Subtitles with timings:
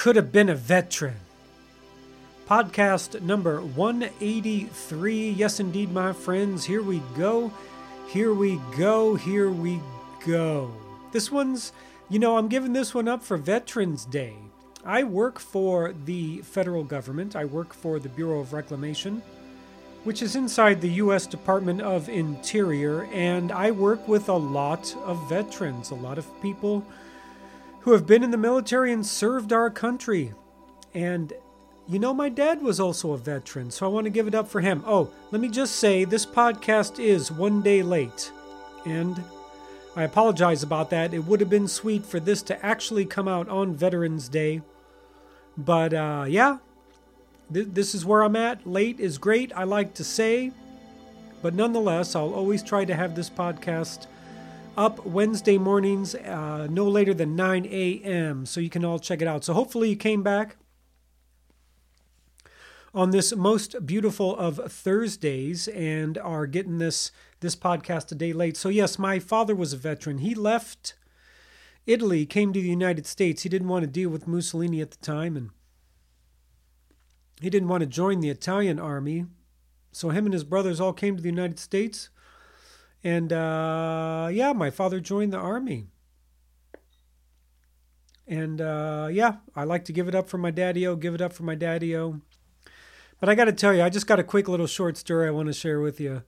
[0.00, 1.16] Could have been a veteran.
[2.48, 5.28] Podcast number 183.
[5.32, 6.64] Yes, indeed, my friends.
[6.64, 7.52] Here we go.
[8.08, 9.14] Here we go.
[9.16, 9.78] Here we
[10.26, 10.72] go.
[11.12, 11.74] This one's,
[12.08, 14.32] you know, I'm giving this one up for Veterans Day.
[14.86, 19.22] I work for the federal government, I work for the Bureau of Reclamation,
[20.04, 21.26] which is inside the U.S.
[21.26, 26.86] Department of Interior, and I work with a lot of veterans, a lot of people
[27.80, 30.32] who have been in the military and served our country.
[30.94, 31.32] And
[31.88, 34.46] you know, my dad was also a veteran, so I want to give it up
[34.46, 34.84] for him.
[34.86, 38.30] Oh, let me just say this podcast is one day late.
[38.84, 39.20] And
[39.96, 41.12] I apologize about that.
[41.12, 44.62] It would have been sweet for this to actually come out on Veterans Day.
[45.58, 46.58] But uh, yeah,
[47.52, 48.64] th- this is where I'm at.
[48.66, 50.52] Late is great, I like to say.
[51.42, 54.06] But nonetheless, I'll always try to have this podcast
[54.76, 59.28] up Wednesday mornings, uh, no later than 9 a.m., so you can all check it
[59.28, 59.44] out.
[59.44, 60.56] So hopefully you came back
[62.94, 68.56] on this most beautiful of Thursdays and are getting this this podcast a day late.
[68.56, 70.18] So yes, my father was a veteran.
[70.18, 70.94] He left
[71.86, 73.42] Italy, came to the United States.
[73.42, 75.50] He didn't want to deal with Mussolini at the time and
[77.40, 79.24] he didn't want to join the Italian army.
[79.92, 82.10] So him and his brothers all came to the United States.
[83.02, 85.86] And uh, yeah, my father joined the army.
[88.26, 91.20] And uh, yeah, I like to give it up for my daddy o, give it
[91.20, 92.20] up for my daddy o.
[93.18, 95.30] But I got to tell you, I just got a quick little short story I
[95.30, 96.22] want to share with you.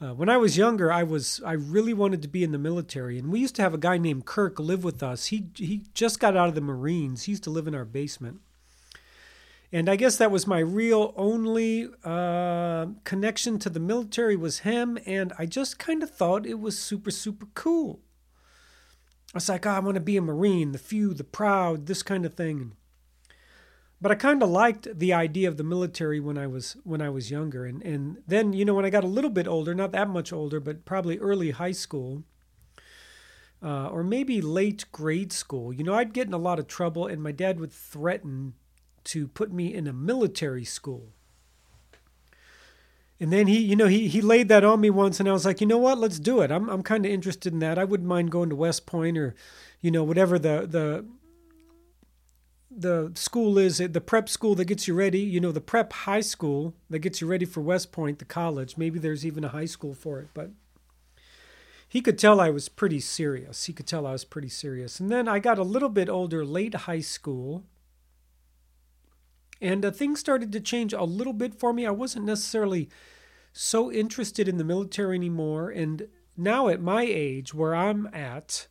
[0.00, 3.18] Uh, when I was younger, I was I really wanted to be in the military,
[3.18, 5.26] and we used to have a guy named Kirk live with us.
[5.26, 7.22] He he just got out of the Marines.
[7.22, 8.40] He used to live in our basement,
[9.76, 14.96] and I guess that was my real only uh, connection to the military was him.
[15.04, 18.00] And I just kind of thought it was super super cool.
[19.34, 22.02] I was like, oh, I want to be a Marine, the few, the proud, this
[22.02, 22.72] kind of thing.
[24.00, 27.10] But I kind of liked the idea of the military when I was when I
[27.10, 29.92] was younger, and and then you know when I got a little bit older, not
[29.92, 32.24] that much older, but probably early high school,
[33.62, 35.70] uh, or maybe late grade school.
[35.70, 38.54] You know, I'd get in a lot of trouble, and my dad would threaten
[39.06, 41.12] to put me in a military school.
[43.18, 45.46] And then he, you know, he he laid that on me once, and I was
[45.46, 46.50] like, you know what, let's do it.
[46.50, 47.78] I'm I'm kind of interested in that.
[47.78, 49.34] I wouldn't mind going to West Point or,
[49.80, 51.06] you know, whatever the the
[52.76, 55.92] the school is eh, the prep school that gets you ready you know the prep
[55.92, 59.48] high school that gets you ready for west point the college maybe there's even a
[59.48, 60.50] high school for it but
[61.88, 65.10] he could tell i was pretty serious he could tell i was pretty serious and
[65.10, 67.64] then i got a little bit older late high school
[69.60, 72.88] and uh, things started to change a little bit for me i wasn't necessarily
[73.52, 78.66] so interested in the military anymore and now at my age where i'm at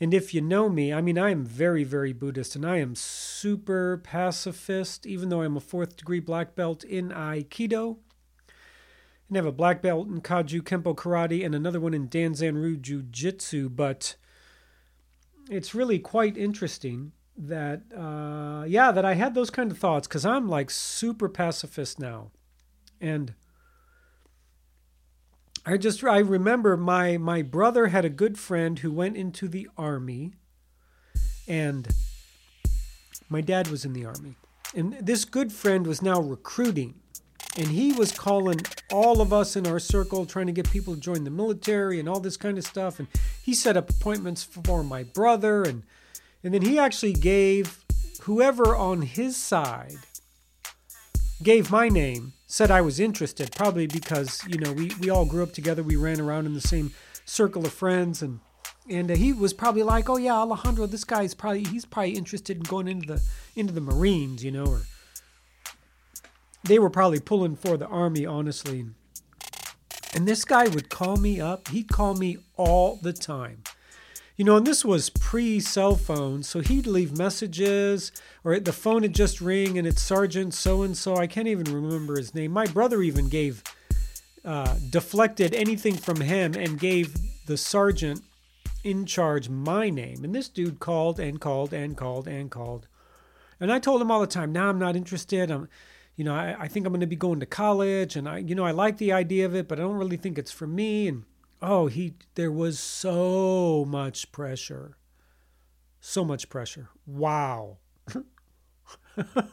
[0.00, 2.94] and if you know me, I mean, I am very, very Buddhist and I am
[2.94, 7.96] super pacifist, even though I'm a fourth degree black belt in Aikido.
[9.28, 13.02] And have a black belt in Kaju Kempo Karate and another one in Danzanryu Jiu
[13.02, 13.68] Jitsu.
[13.68, 14.14] But
[15.50, 20.26] it's really quite interesting that, uh, yeah, that I had those kind of thoughts because
[20.26, 22.30] I'm like super pacifist now.
[23.00, 23.34] And
[25.64, 29.68] I just I remember my my brother had a good friend who went into the
[29.76, 30.32] army
[31.46, 31.86] and
[33.28, 34.36] my dad was in the army.
[34.74, 36.94] And this good friend was now recruiting
[37.56, 38.60] and he was calling
[38.90, 42.08] all of us in our circle trying to get people to join the military and
[42.08, 43.08] all this kind of stuff and
[43.42, 45.82] he set up appointments for my brother and
[46.42, 47.84] and then he actually gave
[48.22, 49.98] whoever on his side
[51.42, 55.42] gave my name said I was interested, probably because you know we we all grew
[55.42, 55.82] up together.
[55.82, 56.92] We ran around in the same
[57.24, 58.40] circle of friends, and
[58.90, 62.56] and uh, he was probably like, oh yeah, Alejandro, this guy's probably he's probably interested
[62.56, 63.22] in going into the
[63.54, 64.82] into the Marines, you know, or
[66.64, 68.86] they were probably pulling for the army, honestly.
[70.14, 71.68] And this guy would call me up.
[71.68, 73.62] He'd call me all the time.
[74.38, 78.12] You know, and this was pre cell phone, so he'd leave messages,
[78.44, 81.16] or the phone would just ring and it's Sergeant so and so.
[81.16, 82.52] I can't even remember his name.
[82.52, 83.64] My brother even gave,
[84.44, 88.22] uh, deflected anything from him and gave the sergeant
[88.84, 90.22] in charge my name.
[90.22, 92.86] And this dude called and called and called and called.
[93.58, 95.50] And I told him all the time, now nah, I'm not interested.
[95.50, 95.68] I'm,
[96.14, 98.54] you know, I, I think I'm going to be going to college and I, you
[98.54, 101.08] know, I like the idea of it, but I don't really think it's for me.
[101.08, 101.24] And,
[101.60, 104.96] oh he there was so much pressure
[106.00, 107.78] so much pressure wow
[108.14, 109.46] and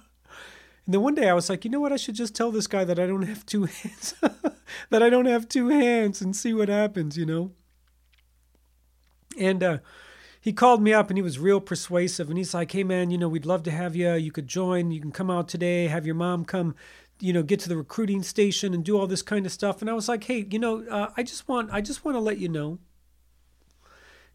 [0.88, 2.84] then one day i was like you know what i should just tell this guy
[2.84, 4.13] that i don't have two hands
[4.90, 7.52] that i don't have two hands and see what happens you know
[9.38, 9.78] and uh
[10.46, 13.18] he called me up and he was real persuasive and he's like, "Hey man, you
[13.18, 14.13] know, we'd love to have you.
[14.13, 14.92] You could join.
[14.92, 15.88] You can come out today.
[15.88, 16.75] Have your mom come,
[17.19, 19.89] you know, get to the recruiting station and do all this kind of stuff." And
[19.89, 22.38] I was like, "Hey, you know, uh, I just want I just want to let
[22.38, 22.79] you know."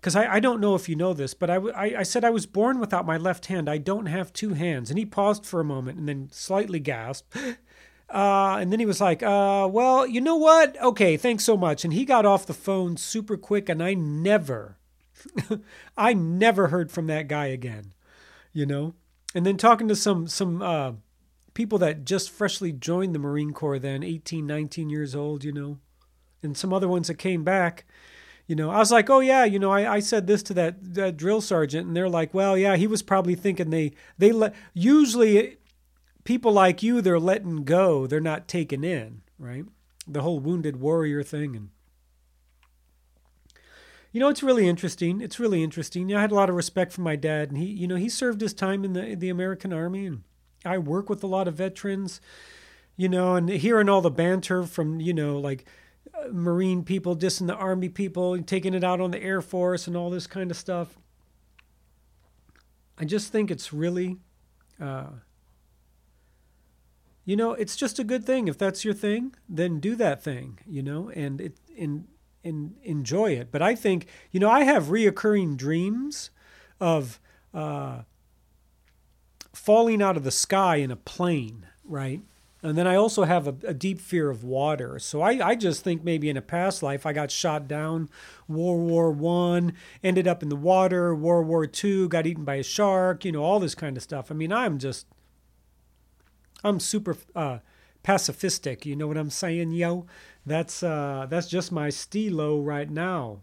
[0.01, 2.81] Because I, I don't know if you know this, but I, said I was born
[2.81, 3.69] without my left hand.
[3.69, 4.89] I don't have two hands.
[4.89, 7.37] And he paused for a moment and then slightly gasped.
[8.13, 10.77] Uh, and then he was like, uh, well, you know what?
[10.83, 11.85] Okay, thanks so much.
[11.85, 14.79] And he got off the phone super quick, and I never,
[15.97, 17.93] I never heard from that guy again,
[18.53, 18.95] you know?
[19.33, 20.95] And then talking to some, some, uh,
[21.55, 25.79] people that just freshly joined the Marine Corps then, 18, 19 years old, you know,
[26.43, 27.85] and some other ones that came back,
[28.47, 30.95] you know, I was like, oh yeah, you know, I, I said this to that,
[30.95, 34.55] that drill sergeant, and they're like, well, yeah, he was probably thinking they, they let,
[34.75, 35.59] usually
[36.25, 39.65] people like you they're letting go they're not taken in right?
[40.07, 41.71] The whole wounded warrior thing and
[44.13, 46.09] you know it's really interesting it's really interesting.
[46.09, 47.97] You know, i had a lot of respect for my dad and he you know
[47.97, 50.23] he served his time in the the american army and
[50.65, 52.21] i work with a lot of veterans
[52.97, 55.65] you know and hearing all the banter from you know like
[56.15, 59.87] uh, marine people dissing the army people and taking it out on the air force
[59.87, 60.99] and all this kind of stuff
[62.99, 64.17] i just think it's really
[64.81, 65.07] uh,
[67.25, 68.49] you know, it's just a good thing.
[68.49, 72.09] If that's your thing, then do that thing, you know, and it and
[72.43, 73.53] and enjoy it.
[73.53, 76.31] But I think, you know, I have reoccurring dreams
[76.81, 77.21] of
[77.53, 78.01] uh,
[79.53, 82.21] falling out of the sky in a plane, right?
[82.63, 84.99] And then I also have a, a, deep fear of water.
[84.99, 88.11] So I, I just think maybe in a past life I got shot down,
[88.49, 89.73] World War One,
[90.05, 93.43] ended up in the water, World War Two, got eaten by a shark, you know,
[93.43, 94.31] all this kind of stuff.
[94.31, 95.07] I mean, I'm just
[96.63, 97.59] I'm super uh,
[98.05, 98.85] pacifistic.
[98.85, 100.07] You know what I'm saying, yo?
[100.45, 103.41] That's uh, that's just my stilo right now.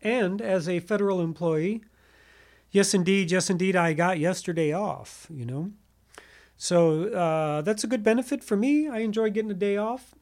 [0.00, 1.82] And as a federal employee,
[2.70, 5.26] yes, indeed, yes, indeed, I got yesterday off.
[5.30, 5.72] You know,
[6.56, 8.88] so uh, that's a good benefit for me.
[8.88, 10.14] I enjoy getting a day off.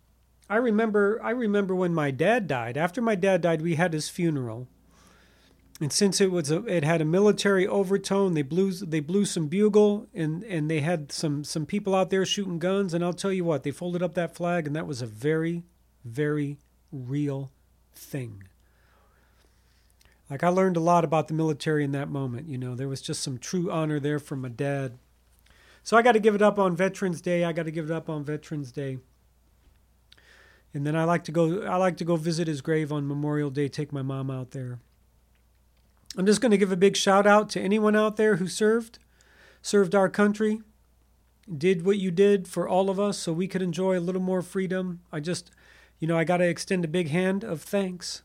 [0.48, 2.76] I remember, I remember when my dad died.
[2.76, 4.69] After my dad died, we had his funeral
[5.81, 9.49] and since it was a, it had a military overtone, they blew they blew some
[9.49, 12.94] bugle and and they had some some people out there shooting guns.
[12.94, 15.64] And I'll tell you what, they folded up that flag, and that was a very
[16.04, 16.58] very
[16.90, 17.50] real
[17.94, 18.44] thing.
[20.28, 22.49] Like I learned a lot about the military in that moment.
[22.49, 24.99] You know, there was just some true honor there from my dad.
[25.82, 27.44] So I got to give it up on Veterans Day.
[27.44, 28.99] I got to give it up on Veterans Day.
[30.75, 31.62] And then I like to go.
[31.62, 33.69] I like to go visit his grave on Memorial Day.
[33.69, 34.81] Take my mom out there.
[36.19, 38.99] I'm just going to give a big shout out to anyone out there who served,
[39.61, 40.61] served our country,
[41.56, 44.43] did what you did for all of us so we could enjoy a little more
[44.43, 45.00] freedom.
[45.12, 45.50] I just,
[45.99, 48.23] you know, I got to extend a big hand of thanks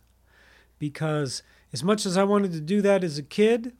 [0.79, 3.73] because as much as I wanted to do that as a kid,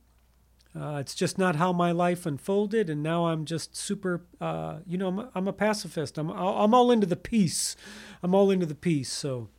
[0.73, 4.21] uh, it's just not how my life unfolded, and now I'm just super.
[4.39, 6.17] Uh, you know, I'm, I'm a pacifist.
[6.17, 7.75] I'm I'm all into the peace.
[8.23, 9.11] I'm all into the peace.
[9.11, 9.49] So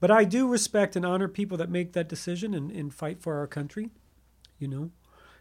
[0.00, 3.38] but I do respect and honor people that make that decision and, and fight for
[3.38, 3.90] our country.
[4.58, 4.90] You know,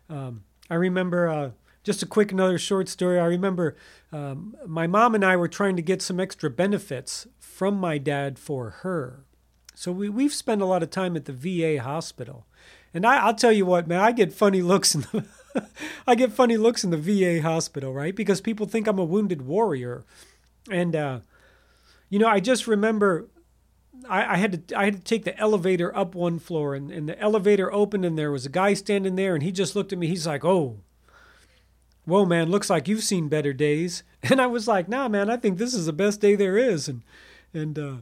[0.10, 1.52] um, I remember uh,
[1.84, 3.20] just a quick another short story.
[3.20, 3.76] I remember
[4.12, 8.40] um, my mom and I were trying to get some extra benefits from my dad
[8.40, 9.26] for her.
[9.78, 12.48] So we, we've spent a lot of time at the VA hospital.
[12.96, 15.28] And I, I'll tell you what, man, I get funny looks in the
[16.08, 18.16] I get funny looks in the VA hospital, right?
[18.16, 20.04] Because people think I'm a wounded warrior.
[20.72, 21.20] And uh,
[22.10, 23.28] you know, I just remember
[24.10, 27.08] I, I, had to I had to take the elevator up one floor and, and
[27.08, 30.00] the elevator opened and there was a guy standing there and he just looked at
[30.00, 30.08] me.
[30.08, 30.80] He's like, Oh,
[32.06, 34.02] whoa man, looks like you've seen better days.
[34.24, 36.90] And I was like, nah man, I think this is the best day there is.
[36.90, 37.04] And
[37.54, 37.98] and uh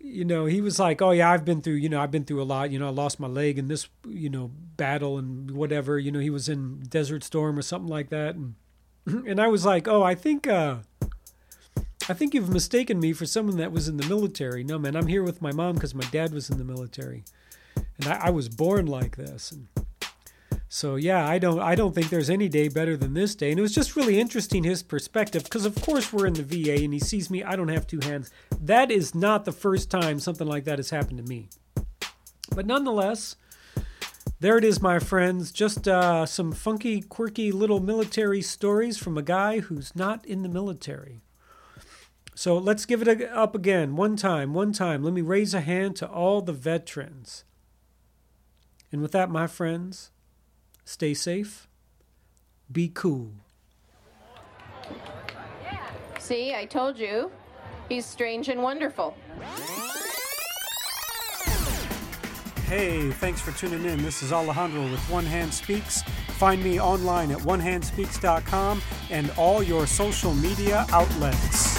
[0.00, 2.42] you know, he was like, Oh yeah, I've been through, you know, I've been through
[2.42, 5.98] a lot, you know, I lost my leg in this, you know, battle and whatever,
[5.98, 8.34] you know, he was in Desert Storm or something like that.
[8.34, 8.54] And
[9.06, 10.78] and I was like, Oh, I think uh
[12.08, 14.64] I think you've mistaken me for someone that was in the military.
[14.64, 17.22] No, man, I'm here with my mom because my dad was in the military,
[17.98, 19.52] and I, I was born like this.
[19.52, 19.68] And
[20.68, 23.50] so yeah, I don't I don't think there's any day better than this day.
[23.50, 26.84] And it was just really interesting his perspective because of course we're in the VA
[26.84, 27.42] and he sees me.
[27.42, 28.30] I don't have two hands.
[28.60, 31.48] That is not the first time something like that has happened to me.
[32.54, 33.36] But nonetheless.
[34.40, 35.50] There it is, my friends.
[35.50, 40.48] Just uh, some funky, quirky little military stories from a guy who's not in the
[40.48, 41.22] military.
[42.36, 43.96] So let's give it up again.
[43.96, 45.02] One time, one time.
[45.02, 47.42] Let me raise a hand to all the veterans.
[48.92, 50.12] And with that, my friends,
[50.88, 51.68] stay safe,
[52.72, 53.30] be cool.
[56.18, 57.30] See, I told you.
[57.88, 59.16] He's strange and wonderful.
[62.66, 64.02] Hey, thanks for tuning in.
[64.02, 66.02] This is Alejandro with One Hand Speaks.
[66.36, 71.77] Find me online at onehandspeaks.com and all your social media outlets.